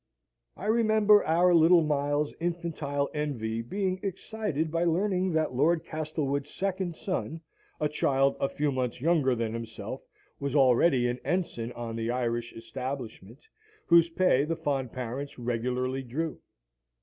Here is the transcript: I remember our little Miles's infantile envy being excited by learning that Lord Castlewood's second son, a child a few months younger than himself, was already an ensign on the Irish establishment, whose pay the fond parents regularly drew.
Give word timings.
I 0.57 0.65
remember 0.65 1.23
our 1.25 1.53
little 1.53 1.83
Miles's 1.83 2.33
infantile 2.39 3.07
envy 3.13 3.61
being 3.61 3.99
excited 4.01 4.71
by 4.71 4.83
learning 4.83 5.33
that 5.33 5.53
Lord 5.53 5.83
Castlewood's 5.83 6.49
second 6.49 6.95
son, 6.95 7.41
a 7.79 7.87
child 7.87 8.35
a 8.39 8.49
few 8.49 8.71
months 8.71 8.99
younger 8.99 9.35
than 9.35 9.53
himself, 9.53 10.01
was 10.39 10.55
already 10.55 11.07
an 11.07 11.19
ensign 11.23 11.71
on 11.73 11.95
the 11.95 12.09
Irish 12.09 12.51
establishment, 12.53 13.47
whose 13.85 14.09
pay 14.09 14.43
the 14.43 14.55
fond 14.55 14.91
parents 14.91 15.37
regularly 15.37 16.01
drew. 16.01 16.39